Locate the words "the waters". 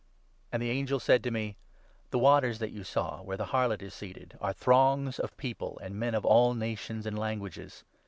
2.09-2.57